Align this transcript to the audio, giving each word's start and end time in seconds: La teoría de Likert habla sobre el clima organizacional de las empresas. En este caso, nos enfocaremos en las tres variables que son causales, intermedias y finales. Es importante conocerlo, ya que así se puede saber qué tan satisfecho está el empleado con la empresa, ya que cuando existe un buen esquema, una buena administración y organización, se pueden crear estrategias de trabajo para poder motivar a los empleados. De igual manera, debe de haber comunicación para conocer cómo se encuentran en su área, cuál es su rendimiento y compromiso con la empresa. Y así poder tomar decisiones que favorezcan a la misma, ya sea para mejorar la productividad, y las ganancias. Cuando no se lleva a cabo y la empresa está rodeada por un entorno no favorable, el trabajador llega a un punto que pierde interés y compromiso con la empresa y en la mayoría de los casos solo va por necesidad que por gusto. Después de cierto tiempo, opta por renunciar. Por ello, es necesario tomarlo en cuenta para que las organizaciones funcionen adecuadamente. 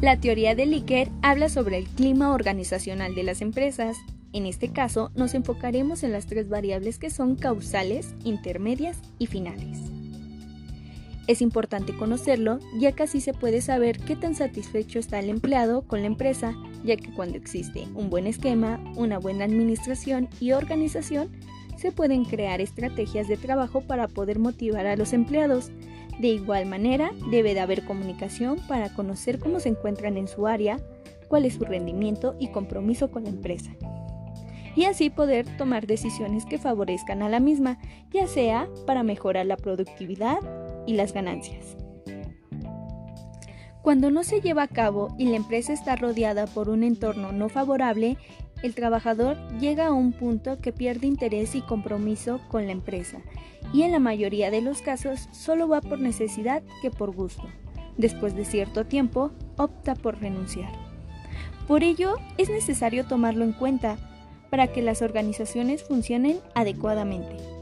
La 0.00 0.16
teoría 0.16 0.54
de 0.54 0.64
Likert 0.64 1.10
habla 1.22 1.48
sobre 1.48 1.76
el 1.76 1.88
clima 1.88 2.32
organizacional 2.32 3.16
de 3.16 3.24
las 3.24 3.42
empresas. 3.42 3.96
En 4.32 4.46
este 4.46 4.68
caso, 4.68 5.10
nos 5.16 5.34
enfocaremos 5.34 6.04
en 6.04 6.12
las 6.12 6.26
tres 6.26 6.48
variables 6.48 7.00
que 7.00 7.10
son 7.10 7.34
causales, 7.34 8.14
intermedias 8.22 9.00
y 9.18 9.26
finales. 9.26 9.78
Es 11.26 11.42
importante 11.42 11.96
conocerlo, 11.96 12.60
ya 12.78 12.92
que 12.92 13.02
así 13.02 13.20
se 13.20 13.34
puede 13.34 13.60
saber 13.60 13.98
qué 13.98 14.14
tan 14.14 14.36
satisfecho 14.36 15.00
está 15.00 15.18
el 15.18 15.30
empleado 15.30 15.82
con 15.82 16.02
la 16.02 16.06
empresa, 16.06 16.54
ya 16.84 16.96
que 16.96 17.12
cuando 17.12 17.36
existe 17.36 17.88
un 17.96 18.08
buen 18.08 18.28
esquema, 18.28 18.80
una 18.94 19.18
buena 19.18 19.46
administración 19.46 20.28
y 20.38 20.52
organización, 20.52 21.28
se 21.76 21.90
pueden 21.90 22.24
crear 22.24 22.60
estrategias 22.60 23.26
de 23.26 23.36
trabajo 23.36 23.80
para 23.80 24.06
poder 24.06 24.38
motivar 24.38 24.86
a 24.86 24.96
los 24.96 25.12
empleados. 25.12 25.72
De 26.18 26.28
igual 26.28 26.66
manera, 26.66 27.12
debe 27.30 27.54
de 27.54 27.60
haber 27.60 27.84
comunicación 27.84 28.58
para 28.66 28.92
conocer 28.94 29.38
cómo 29.38 29.60
se 29.60 29.68
encuentran 29.68 30.16
en 30.16 30.28
su 30.28 30.46
área, 30.46 30.78
cuál 31.28 31.44
es 31.44 31.54
su 31.54 31.64
rendimiento 31.64 32.36
y 32.38 32.48
compromiso 32.48 33.10
con 33.10 33.24
la 33.24 33.30
empresa. 33.30 33.70
Y 34.74 34.84
así 34.84 35.10
poder 35.10 35.46
tomar 35.56 35.86
decisiones 35.86 36.44
que 36.44 36.58
favorezcan 36.58 37.22
a 37.22 37.28
la 37.28 37.40
misma, 37.40 37.78
ya 38.12 38.26
sea 38.26 38.68
para 38.86 39.02
mejorar 39.02 39.46
la 39.46 39.56
productividad, 39.56 40.38
y 40.88 40.94
las 40.94 41.12
ganancias. 41.12 41.76
Cuando 43.82 44.10
no 44.10 44.24
se 44.24 44.40
lleva 44.40 44.62
a 44.62 44.68
cabo 44.68 45.14
y 45.18 45.26
la 45.26 45.36
empresa 45.36 45.72
está 45.72 45.96
rodeada 45.96 46.46
por 46.46 46.70
un 46.70 46.82
entorno 46.82 47.30
no 47.30 47.50
favorable, 47.50 48.16
el 48.62 48.74
trabajador 48.74 49.36
llega 49.58 49.86
a 49.86 49.92
un 49.92 50.12
punto 50.12 50.58
que 50.58 50.72
pierde 50.72 51.06
interés 51.06 51.54
y 51.54 51.62
compromiso 51.62 52.40
con 52.48 52.66
la 52.66 52.72
empresa 52.72 53.18
y 53.72 53.82
en 53.82 53.92
la 53.92 53.98
mayoría 53.98 54.50
de 54.50 54.62
los 54.62 54.82
casos 54.82 55.28
solo 55.32 55.68
va 55.68 55.80
por 55.80 56.00
necesidad 56.00 56.62
que 56.82 56.90
por 56.90 57.14
gusto. 57.14 57.44
Después 57.96 58.34
de 58.34 58.44
cierto 58.44 58.86
tiempo, 58.86 59.32
opta 59.56 59.94
por 59.94 60.20
renunciar. 60.20 60.72
Por 61.66 61.82
ello, 61.82 62.16
es 62.38 62.48
necesario 62.48 63.04
tomarlo 63.04 63.44
en 63.44 63.52
cuenta 63.52 63.98
para 64.50 64.68
que 64.68 64.82
las 64.82 65.02
organizaciones 65.02 65.82
funcionen 65.82 66.38
adecuadamente. 66.54 67.57